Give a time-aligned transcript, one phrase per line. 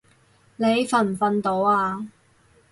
[0.55, 2.07] 你瞓唔瞓到啊？